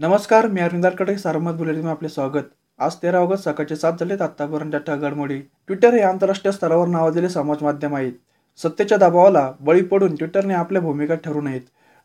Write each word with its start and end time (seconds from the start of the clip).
नमस्कार 0.00 0.46
मी 0.46 0.60
अरविंदारकडे 0.60 1.16
सारमत 1.18 1.54
बुलेटिनमध्ये 1.54 1.90
आपले 1.90 2.08
स्वागत. 2.08 2.42
आज 2.78 2.94
तेरा 3.02 3.18
ऑगस्ट 3.18 3.44
सकाळचे 3.44 3.76
सात 3.76 3.92
झालेत 4.00 4.22
आतापर्यंतच्या 4.22 4.94
घडामोडी. 4.96 5.38
ट्विटर 5.38 5.94
हे 5.94 6.00
आंतरराष्ट्रीय 6.02 6.52
स्तरावर 6.52 6.86
नावाजलेले 6.88 7.28
समाज 7.28 7.62
माध्यम 7.62 7.96
आहेत. 7.96 8.12
सत्तेच्या 8.58 8.98
दबावाला 8.98 9.52
बळी 9.60 9.82
पडून 9.82 10.14
ट्विटरने 10.14 10.54
आपल्या 10.54 10.82
भूमिका 10.82 11.14
ठरू 11.14 11.40
नयेत 11.40 11.60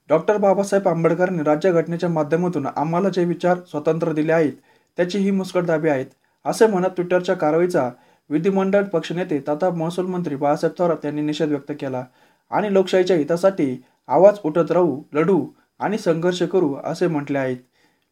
डॉक्टर 0.09 0.37
बाबासाहेब 0.37 0.87
आंबेडकरांनी 0.87 1.43
राज्यघटनेच्या 1.43 2.09
माध्यमातून 2.09 2.67
आम्हाला 2.75 3.09
जे 3.09 3.23
विचार 3.25 3.59
स्वतंत्र 3.71 4.13
दिले 4.13 4.33
आहेत 4.33 4.53
त्याची 4.97 5.17
ही 5.17 5.31
मुस्कट 5.31 5.65
दाबी 5.65 5.89
आहेत. 5.89 6.05
असे 6.45 6.67
म्हणत 6.67 6.95
ट्विटरच्या 6.95 7.35
कारवाईचा 7.35 7.89
विधिमंडळ 8.29 8.83
पक्षनेते 8.83 9.39
तथा 9.47 9.69
महसूल 9.69 10.05
मंत्री 10.05 10.35
बाळासाहेब 10.35 10.77
थोरात 10.77 11.05
यांनी 11.05 11.21
निषेध 11.21 11.49
व्यक्त 11.49 11.71
केला. 11.79 12.03
आणि 12.51 12.73
लोकशाहीच्या 12.73 13.17
हितासाठी 13.17 13.75
आवाज 14.07 14.39
उठत 14.43 14.71
राहू 14.71 15.01
लढू 15.13 15.45
आणि 15.79 15.97
संघर्ष 15.97 16.43
करू 16.43 16.73
असे 16.83 17.07
म्हटले 17.07 17.37
आहेत. 17.37 17.57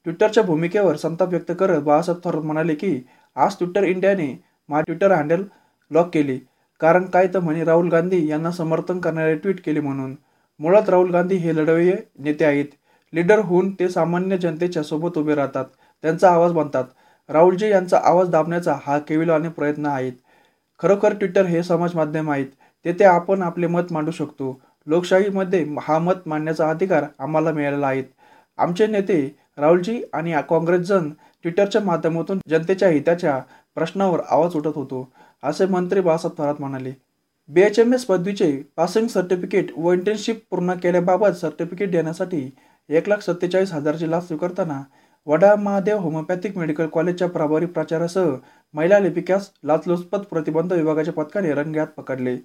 ट्विटरच्या 0.06 0.44
भूमिकेवर 0.44 0.96
संताप 0.96 1.30
व्यक्त 1.30 1.52
करत 1.60 1.82
बाळासाहेब 1.82 2.24
थोरात 2.24 2.42
म्हणाले 2.42 2.76
की 2.76 3.00
आज 3.36 3.56
ट्विटर 3.60 3.84
इंडियाने 3.84 4.44
मा 4.70 4.82
ट्विटर 4.82 5.12
हँडल 5.12 5.44
लॉक 5.92 6.10
केली. 6.14 6.40
कारण 6.80 7.06
काय 7.06 7.28
तर 7.28 7.40
म्हणे 7.40 7.64
राहुल 7.64 7.90
गांधी 7.90 8.28
यांना 8.30 8.52
समर्थन 8.52 9.00
करणारे 9.00 9.36
ट्विट 9.36 9.60
केले 9.66 9.80
म्हणून. 9.80 10.16
मुळात 10.60 10.90
राहुल 10.90 11.12
गांधी 11.12 11.36
हे 11.36 11.56
लढवय्ये 11.56 11.96
नेते 12.20 12.46
आहेत. 12.46 12.66
लीडर 13.14 13.40
होऊन 13.40 13.72
ते 13.72 13.90
सामान्य 13.90 14.38
जनतेच्या 14.38 14.84
सोबत 14.84 15.18
उभे 15.18 15.36
राहतात. 15.36 15.66
त्यांचा 16.04 16.30
आवाज 16.30 16.52
बनतात. 16.52 16.84
राहुलजी 17.30 17.70
यांचा 17.70 18.00
आवाज 18.04 18.30
दाबण्याचा 18.30 18.76
हा 18.86 18.98
केविलवाने 19.00 19.50
प्रयत्न 19.50 19.86
आहेत. 19.86 20.14
खरोखर 20.80 21.14
ट्विटर 21.14 21.46
हे 21.46 21.64
समाज 21.64 21.96
माध्यम 21.96 22.32
आहेत. 22.32 22.48
तेथे 22.86 23.04
आपण 23.04 23.42
आपले 23.42 23.68
मत 23.68 23.92
मांडू 23.92 24.12
शकतो. 24.12 24.60
लोकशाहीमध्ये 24.88 25.66
हा 25.82 26.00
मत 26.00 26.14
मांडण्याचा 26.26 26.70
अधिकार 26.70 27.06
आम्हाला 27.20 27.52
मिळालेला 27.52 27.88
आहे. 27.88 28.04
आमचे 28.58 28.88
नेते 28.88 29.36
राहुलजी 29.58 30.02
आणि 30.14 30.34
काँग्रेसजन 30.50 31.10
ट्विटरच्या 31.44 31.82
माध्यमातून 31.82 32.40
जनतेच्या 32.50 32.90
हिताच्या 32.90 33.40
प्रश्नावर 33.76 34.20
आवाज 34.30 34.56
उठत 34.56 34.76
होतो 34.76 35.10
असे 35.44 35.66
मंत्री 35.66 36.02
बाळासाहेब 36.02 36.38
थोरात 36.38 36.56
म्हणाले. 36.60 36.92
बी 37.50 37.62
एच 37.62 37.80
एम 37.80 37.94
एस 37.94 38.06
पदवीचे 38.06 38.52
पासिंग 38.76 39.08
सर्टिफिकेट 39.08 39.72
व 39.78 39.94
इंटर्नशिप 39.94 40.42
पूर्ण 40.52 40.74
केल्याबाबत 40.74 41.38
सर्टिफिकेट 41.38 41.92
देण्यासाठी 41.92 42.50
एक 42.90 43.10
लाख 43.10 43.22
सत्तेचाळीस 43.22 43.72
हजारची 43.74 44.10
लाभ 44.12 44.22
स्वीकारताना 44.24 44.82
वडा 45.28 45.56
महादेव 45.56 45.98
होमिओपॅथिक 45.98 46.58
मेडिकल 46.58 46.88
कॉलेजच्या 46.88 47.28
प्रभारी 47.30 47.66
प्राचार्यासह 47.66 48.30
महिला 48.74 49.00
लिपिकास 49.00 49.50
लाचलुचपत 49.64 50.26
प्रतिबंध 50.30 50.74
विभागाच्या 50.74 51.14
पथकाने 51.14 51.54
रंग्यात 51.54 51.88
पकडले. 51.98 52.36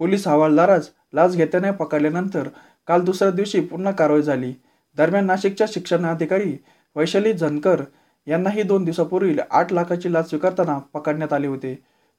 पोलीस 0.00 0.26
हवालदारास 0.28 0.90
लाच 1.14 1.36
घेताना 1.36 1.70
पकडल्यानंतर 1.70 2.48
काल 2.88 3.00
दुसऱ्या 3.00 3.30
दिवशी 3.30 3.60
पुन्हा 3.60 3.92
कारवाई 3.92 4.22
झाली. 4.22 4.52
दरम्यान 5.00 5.26
नाशिकच्या 5.26 5.66
शिक्षणाधिकारी 5.70 6.56
वैशाली 6.96 7.32
झनकर 7.32 7.82
यांनाही 8.26 8.62
दोन 8.62 8.84
दिवसापूर्वी 8.84 9.36
आठ 9.50 9.72
लाखाची 9.72 10.12
लाच 10.12 10.28
स्वीकारताना 10.30 10.78
पकडण्यात 10.94 11.32
आले 11.32 11.46
होते. 11.46 11.74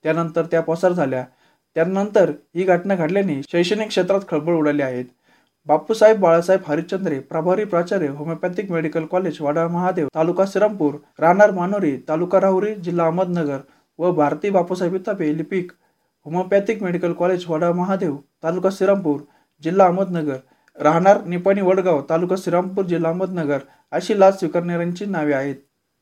त्यानंतर 0.05 0.45
त्या 0.51 0.61
पसार 0.61 0.91
झाल्या. 0.91 1.23
त्यानंतर 1.75 2.31
ही 2.55 2.63
घटना 2.63 2.95
घडल्याने 2.95 3.41
शैक्षणिक 3.51 3.87
क्षेत्रात 3.87 4.21
खळबळ 4.29 4.55
उडाली 4.55 4.81
आहेत 4.81 5.05
बापूसाहेब 5.67 6.19
बाळासाहेब 6.19 6.61
हरिश्चंद्रे 6.67 7.19
प्रभारी 7.19 7.63
प्राचार्य 7.65 8.07
homeopathic 8.07 8.71
medical 8.71 9.05
college 9.05 9.37
Wada 9.41 9.67
Mahadev 9.67 10.07
taluka 10.15 10.45
Shrirampur 10.47 10.95
राहणार 11.19 11.51
मानोरी 11.51 11.95
तालुका 12.07 12.39
राहुरी 12.41 12.73
जिल्हा 12.75 13.05
अहमदनगर 13.05 13.59
व 13.99 14.11
भारती 14.11 14.49
बापूसाहेब 14.49 14.95
तापे 15.07 15.37
लिपिक 15.37 15.71
homeopathic 16.25 16.81
medical 16.83 17.13
college 17.13 17.45
Wada 17.47 17.71
Mahadev 17.73 18.15
taluka 18.43 18.69
Shrirampur 18.69 19.19
जिल्हा 19.63 19.87
अहमदनगर 19.87 20.37
राहणार 20.81 21.17
निपाणी 21.25 21.61
वडगाव 21.61 22.01
तालुका 22.09 22.35
श्रीरामपूर 22.37 22.85
जिल्हा 22.85 23.11
अहमदनगर 23.11 23.59
अशी 23.93 24.19
लाच 24.19 24.39
स्वीकारणाऱ्यांची 24.39 25.05
नावे 25.05 25.33
आहेत. 25.33 25.55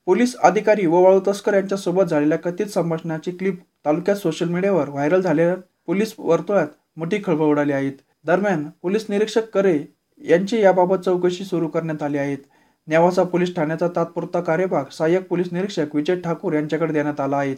पोलीस 0.07 0.35
अधिकारी 0.37 0.85
व 0.85 1.01
वाळू 1.03 1.19
तस्कर 1.27 1.53
यांच्यासोबत 1.53 2.03
झालेल्या 2.03 2.37
कथित 2.39 2.67
संभाषणाची 2.73 3.31
क्लिप 3.31 3.59
तालुक्यात 3.85 4.17
सोशल 4.17 4.49
मीडियावर 4.49 4.89
व्हायरल 4.89 5.21
झालेल्या 5.21 5.55
पोलीस 5.87 6.13
वर्तुळात 6.19 6.67
मोठी 6.97 7.19
खळबळ 7.25 7.45
उडाली 7.45 7.73
आहेत 7.73 7.93
दरम्यान 8.25 8.63
पोलीस 8.81 9.05
निरीक्षक 9.09 9.49
करे 9.53 9.77
यांची 10.21 10.61
याबाबत 10.61 11.03
चौकशी 11.05 11.45
सुरू 11.45 11.67
करण्यात 11.67 12.03
आली 12.03 12.17
आहेत 12.17 12.37
नेवासा 12.87 13.23
पोलीस 13.23 13.55
ठाण्याचा 13.55 13.87
तात्पुरता 13.95 14.41
कार्यभाग 14.41 14.83
सहाय्यक 14.91 15.27
पोलीस 15.27 15.47
निरीक्षक 15.51 15.95
विजय 15.95 16.15
ठाकूर 16.21 16.53
यांच्याकडे 16.53 16.93
देण्यात 16.93 17.19
आला 17.19 17.37
आहे. 17.37 17.55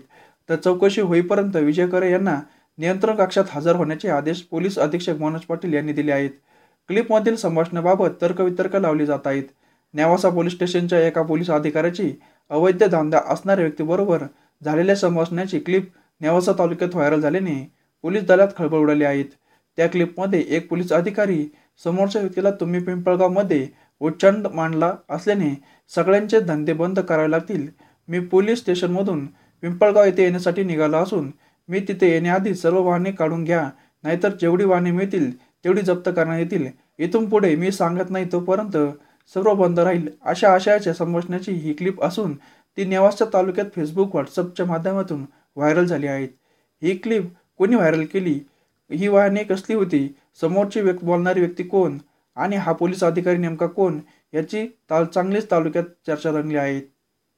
तर 0.50 0.56
चौकशी 0.56 1.02
होईपर्यंत 1.02 1.56
विजय 1.56 1.88
करे 1.88 2.12
यांना 2.12 2.40
नियंत्रण 2.78 3.16
कक्षात 3.16 3.44
हजर 3.52 3.76
होण्याचे 3.76 4.10
आदेश 4.10 4.42
पोलीस 4.42 4.78
अधीक्षक 4.80 5.20
मनोज 5.20 5.42
पाटील 5.42 5.74
यांनी 5.74 5.94
दिले 5.94 6.12
आहेत. 6.12 6.32
क्लिपमधील 6.90 7.36
संभाषणाबाबत 7.36 8.22
तर्कवितर्क 8.22 8.76
लावली 8.76 9.06
जात 9.06 9.28
आहेत. 9.28 9.44
नेवासा 9.94 10.30
पोलीस 10.30 10.54
स्टेशनच्या 10.54 11.00
एका 11.08 11.22
पोलीस 11.22 11.50
अधिकाऱ्याची 11.50 12.12
अवैध 12.52 12.84
धांदा 12.84 13.20
असणाऱ्या 13.30 13.64
व्यक्तीबरोबर 13.64 14.24
झालेल्या 14.62 14.96
संभाषणाची 14.96 15.60
क्लिप 15.60 15.88
नेवासा 16.22 16.52
तालुक्यात 16.60 16.96
व्हायरल 16.96 17.22
झाल्याने 17.22 17.56
पोलीस 18.04 18.24
दलात 18.26 18.48
खळबळ 18.58 18.78
उडाली 18.78 19.04
आहेत 19.04 19.26
त्या 19.78 19.88
क्लिपमध्ये 19.88 20.44
एक 20.48 20.68
पोलीस 20.70 20.92
अधिकारी 20.94 21.46
समोरच्या 21.84 22.22
व्यक्तीला 22.22 22.52
तुम्ही 22.52 22.80
पिंपळगावमध्ये 22.84 23.68
उच्चांड 24.02 24.48
मांडला 24.48 24.94
असल्याने 25.10 25.54
सगळ्यांचे 25.92 26.40
धंदे 26.40 26.74
बंद 26.74 27.00
करावे 27.00 27.32
लागतील. 27.32 27.68
मी 28.08 28.20
पोलीस 28.20 28.60
स्टेशनमधून 28.60 29.26
पिंपळगाव 29.64 30.06
येथे 30.06 30.24
येण्यासाठी 30.24 30.64
निघालो 30.64 30.98
असून 30.98 31.32
मी 31.70 31.80
तिथे 31.80 32.12
येण्याआधी 32.12 32.54
सर्व 32.56 32.82
वाहने 32.82 33.12
काढून 33.12 33.44
घ्या 33.44 33.70
नाहीतर 34.04 34.30
जेवढी 34.42 34.64
वाहने 34.64 34.92
मिळतील 34.92 35.32
तेवढी 35.64 35.82
जप्त 35.82 36.10
करण्यात 36.16 36.40
येतील. 36.40 36.68
इथून 36.98 37.30
पुढे 37.30 37.56
मी 37.56 37.72
सांगत 37.72 38.10
नाही 38.10 38.26
तोपर्यंत 38.32 38.78
सर्व 39.34 39.54
बंद 39.54 39.80
राहील 39.80 40.08
अशा 40.22 40.54
आशयाच्या 40.54 40.94
संभाषणाची 40.94 41.52
ही 41.52 41.74
क्लिप 41.74 42.04
असून 42.04 42.36
ती 42.78 42.86
नेवासच्या 42.86 43.28
तालुक्यात 43.34 43.68
फेसबुक 43.76 44.10
व्हॉट्सअपच्या 44.10 44.66
माध्यमातून 44.66 45.26
व्हायरल 45.56 45.86
झाली 45.86 46.08
आहेत. 46.08 46.30
ही 46.82 46.98
क्लिप 46.98 47.24
कोणी 47.58 47.76
व्हायरल 47.76 48.06
केली? 48.06 48.40
ही 48.92 49.08
वाहने 49.08 49.44
कसली 49.44 49.76
होती? 49.76 50.16
समोरची 50.42 50.82
व्यक्ती 50.82 51.06
बोलणारी 51.06 51.40
व्यक्ती 51.40 51.64
कोण? 51.64 51.98
आणि 52.36 52.56
हा 52.56 52.72
पोलीस 52.74 53.04
अधिकारी 53.04 53.38
नेमका 53.38 53.68
कोण? 53.68 54.00
याची 54.34 54.68
ताल 54.90 55.06
चांगलीच 55.06 55.52
तालुक्यात 55.52 55.84
चर्चा 56.08 56.32
रंगली 56.32 56.56
आहे. 56.56 56.82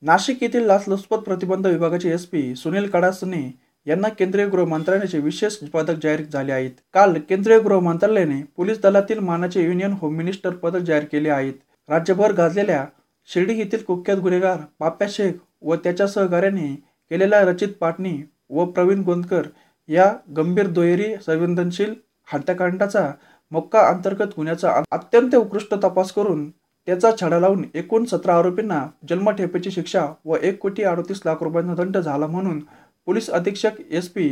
नाशिक 0.01 0.44
येथील 0.44 0.66
लाचलुचपत 0.66 1.17
प्रतिबंध 1.17 1.67
विभागाचे 1.67 2.12
एस 2.12 2.25
पी 2.25 2.56
सुनील 2.56 2.89
कडासने 2.89 3.59
यांना 3.88 4.09
केंद्रीय 4.09 4.47
गृह 4.47 4.66
मंत्रालयाचे 4.66 5.19
विशेष 5.19 5.55
पदक 5.73 5.99
जाहीर 6.03 6.21
झाले 6.23 6.51
आहेत. 6.51 6.71
काल 6.94 7.17
केंद्रीय 7.29 7.59
गृह 7.59 7.79
मंत्रालयाने 7.79 8.41
पोलीस 8.57 8.81
दलातील 8.81 9.19
मानाचे 9.19 9.63
युनियन 9.63 9.94
होम 10.01 10.16
मिनिस्टर 10.17 10.53
पदक 10.55 10.81
जाहीर 10.81 11.03
केले 11.11 11.29
आहेत. 11.29 11.53
राज्यभर 11.89 12.31
गाजलेल्या 12.33 12.85
शिर्डी 13.29 13.57
येथील 13.57 13.83
कुख्यात 13.83 14.17
गुन्हेगार 14.17 14.57
पाप्या 14.79 15.07
शेख 15.11 15.33
व 15.61 15.75
त्याच्या 15.75 16.07
सहकार्याने 16.07 16.73
केलेल्या 17.11 17.41
रचित 17.45 17.69
पाटणी 17.79 18.21
व 18.49 18.66
प्रवीण 18.66 19.01
गोंदकर 19.03 19.47
या 19.89 20.11
गंभीर 20.38 20.67
दुहेरी 20.67 21.13
संवेदनशील 21.25 21.94
हत्याकांडाचा 22.27 23.11
मक्का 23.51 23.88
अंतर्गत 23.88 24.33
गुन्ह्याचा 24.35 24.81
अत्यंत 24.91 25.35
उत्कृष्ट 25.35 25.73
तपास 25.73 26.11
करून 26.11 26.50
त्याचा 26.88 27.11
छडा 27.21 27.39
लावून 27.39 27.63
एकूण 27.73 28.05
सतरा 28.05 28.35
आरोपींना 28.38 28.85
जन्मठेपेची 29.09 29.71
शिक्षा 29.71 30.05
व 30.25 30.35
एक 30.35 30.59
कोटी 30.59 30.83
अडतीस 30.83 31.21
लाख 31.25 31.44
रुपयांचा 31.44 31.83
दंड 31.83 31.97
झाला 31.97 32.27
म्हणून 32.27 32.59
पोलीस 33.08 33.30
अधीक्षक 33.30 33.80
एस 33.91 34.09
पी 34.09 34.30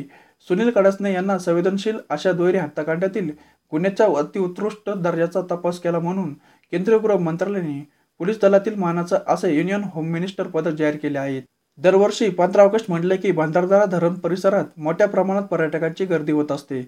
सुनील 0.48 0.70
कडसने 0.70 1.14
यांना 1.14 1.38
संवेदनशील 1.40 1.98
अशा 2.10 2.32
दुहेरी 2.32 2.58
हत्याकांडातील 2.58 3.30
गुन्ह्याचा 3.72 4.06
अतिउत्कृष्ट 4.18 4.90
दर्जाचा 4.90 5.42
तपास 5.42 5.80
केला 5.80 6.00
म्हणून 6.00 6.34
केंद्रीय 6.74 7.00
गृह 7.00 7.18
मंत्रालयाने 7.18 7.80
पोलीस 8.20 8.40
दलातील 8.42 8.76
मानाचं 8.76 9.20
असे 9.28 9.56
युनियन 9.56 9.84
होम 9.84 10.08
मिनिस्टर 10.08 10.48
पदक 10.48 10.72
जाहीर 10.72 10.96
केले 10.96 11.20
आहेत 11.20 11.44
दरवर्षी 11.80 12.30
पंधरा 12.30 12.64
ऑगस्ट 12.64 12.90
म्हटले 12.90 13.18
की 13.18 13.32
भंडारदारा 13.32 13.86
धरण 13.86 14.14
परिसरात 14.14 14.66
मोठ्या 14.78 15.08
प्रमाणात 15.08 15.44
पर्यटकांची 15.44 16.06
गर्दी 16.06 16.32
होत 16.32 16.52
असते. 16.52 16.82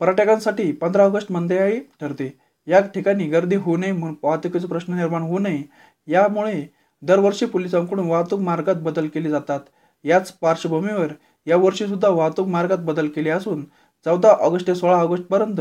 पर्यटकांसाठी 0.00 0.70
पंधरा 0.72 1.04
ऑगस्ट 1.04 1.32
मंदिरही 1.32 1.80
ठरते. 2.00 2.32
या 2.68 2.80
ठिकाणी 2.94 3.26
गर्दी 3.28 3.56
होऊ 3.56 3.76
नये 3.76 3.92
म्हणून 3.92 4.14
वाहतुकीचा 4.22 4.66
प्रश्न 4.66 4.94
निर्माण 4.94 5.22
होऊ 5.22 5.38
नये. 5.38 5.62
यामुळे 6.08 6.62
दरवर्षी 7.02 7.46
पोलिसांकडून 7.46 8.06
वाहतूक 8.06 8.40
मार्गात 8.40 8.74
बदल 8.74 9.08
केले 9.08 9.30
जातात. 9.30 9.60
याच 10.04 10.32
पार्श्वभूमीवर 10.32 11.12
यावर्षीसुद्धा 11.46 12.08
वाहतूक 12.08 12.48
मार्गात 12.48 12.78
बदल 12.78 13.08
केले 13.08 13.30
असून 13.30 13.64
चौदा 14.06 14.30
ऑगस्ट 14.40 14.66
ते 14.66 14.74
सोळा 14.74 14.96
ऑगस्ट 14.96 15.24
पर्यंत 15.24 15.60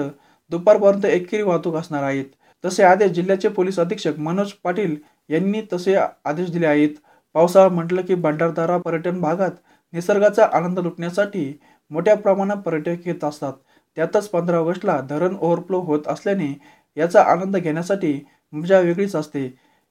दुपारपर्यंत 0.52 1.06
एकेरी 1.06 1.44
वाहतूक 1.44 1.76
असणार 1.76 2.04
आहेत. 2.04 2.26
तसे 2.64 2.84
आदेश 2.84 3.12
जिल्ह्याचे 3.12 3.50
पोलीस 3.50 3.80
अधीक्षक 3.80 4.20
मनोज 4.20 4.52
पाटील 4.64 4.96
यांनी 5.30 5.62
तसे 5.74 5.96
आदेश 5.96 6.50
दिले 6.52 6.66
आहेत. 6.68 6.90
पावसाळा 7.36 7.70
म्हटलं 7.70 8.02
की 8.02 8.16
भंडारदारा 8.16 8.78
पर्यटन 8.78 9.20
भागात 9.22 9.52
निसर्गाचा 9.94 10.46
आनंद 10.54 10.80
लुटण्यासाठी 10.80 11.52
मोठ्या 11.92 12.16
प्रमाणात 12.16 12.58
पर्यटक 12.58 13.08
येत 13.08 13.24
असतात. 13.24 13.54
त्यातच 13.98 14.28
पंधरा 14.30 14.58
ऑगस्टला 14.58 15.00
धरण 15.10 15.36
ओव्हरफ्लो 15.42 15.80
होत 15.82 16.08
असल्याने 16.08 16.54
याचा 16.98 17.22
आनंद 17.24 17.58
घेण्यासाठी 17.58 18.20
मजा 18.54 18.80
वेगळीच 18.80 19.16
असते. 19.16 19.48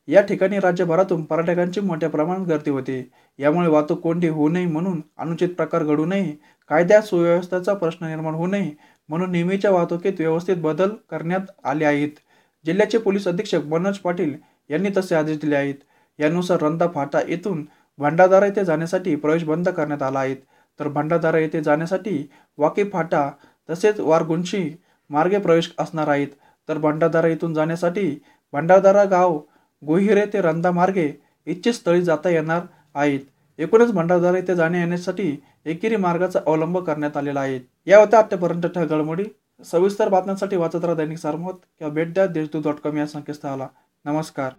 या 0.09 0.21
ठिकाणी 0.21 0.59
राज्यभरातून 0.61 1.23
पर्यटकांची 1.25 1.81
मोठ्या 1.81 2.09
प्रमाणात 2.11 2.47
गर्दी 2.47 2.71
होते. 2.71 3.11
यामुळे 3.39 3.69
वाहतूक 3.69 4.01
कोंडी 4.01 4.29
होऊ 4.29 4.49
नये 4.49 4.67
म्हणून 4.67 5.01
अनुचित 5.19 5.49
प्रकार 5.49 5.85
घडू 5.85 6.05
नये. 6.07 6.33
कायद्यात 6.71 7.03
सुव्यवस्थेचा 7.03 7.75
प्रश्न 7.75 8.07
निर्माण 8.07 8.35
होऊ 8.35 8.47
नये 8.47 8.71
म्हणून 9.09 9.31
नेहमीच्या 9.31 9.71
वाहतुकीत 9.71 10.13
व्यवस्थित 10.19 10.57
बदल 10.57 10.91
करण्यात 11.11 11.51
आले 11.65 11.85
आहेत. 11.85 12.11
जिल्ह्याचे 12.65 12.99
पोलीस 12.99 13.29
अधीक्षक 13.29 13.65
मनोज 13.65 13.99
पाटील 13.99 14.35
यांनी 14.71 14.91
तसे 14.97 15.15
आदेश 15.15 15.39
दिले 15.41 15.57
आहेत. 15.57 15.75
यानुसार 16.19 16.63
रंदा 16.63 16.87
फाटा 16.95 17.21
येथून 17.29 17.65
भंडारदारा 17.99 18.47
येथे 18.47 18.65
जाण्यासाठी 18.65 19.15
प्रवेश 19.17 19.45
बंद 19.45 19.69
करण्यात 19.69 20.03
आला 20.03 20.19
आहे. 20.19 20.35
तर 20.81 20.89
भंडारदारा 20.89 21.39
येथे 21.39 21.61
जाण्यासाठी 21.63 22.29
वाकी 22.59 22.85
फाटा 22.85 23.31
तसेच 23.71 24.01
वारगुंशी 24.01 24.77
मार्गे 25.11 25.39
प्रवेश 25.39 25.73
असणार 25.79 26.09
आहेत. 26.09 26.29
तर 26.69 26.79
भंडारदारा 26.79 27.29
येथून 27.29 27.55
जाण्यासाठी 27.55 28.19
भंडारदारा 28.53 29.05
गाव 29.05 29.39
गुहिरे 29.87 30.27
ते 30.27 30.41
रंधा 30.41 30.71
मार्गे 30.71 32.01
जाता 32.01 32.29
येणार 32.29 32.61
आहेत. 32.95 33.21
एकूणच 33.59 33.93
भंडारदारा 33.93 34.37
येथे 34.37 34.55
जाण्या 34.55 34.81
येण्यासाठी 34.81 35.37
एकेरी 35.65 35.97
मार्गाचा 35.97 36.41
अवलंब 36.47 36.79
करण्यात 36.79 37.17
आलेला 37.17 37.41
आहे. 37.41 37.61
या 37.87 37.99
होत्या 37.99 38.19
आतापर्यंत 38.19 38.79
घडामोडी. 38.79 39.25
सविस्तर 39.65 40.09
बातम्यांसाठी 40.09 40.57
वाचत 40.57 40.85
राहा 40.85 40.95
दैनिक 40.95 41.19
सारमत 41.19 41.53
किंवा 41.79 41.93
भेट 41.93 42.15
द्या 42.15 42.27
देशदूत 42.27 42.63
डॉट 42.63 42.75
कॉम 42.75 42.97
या 42.97 43.07
संकेतस्थळाला. 43.07 43.69
नमस्कार. 44.05 44.53